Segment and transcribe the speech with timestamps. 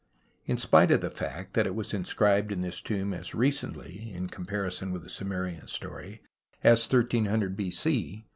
[0.47, 4.29] In spite of the fact that it was inscribed in this tomb as recently— in
[4.29, 6.23] com parison with the Sumerian story—
[6.63, 8.25] as 1300 B.C.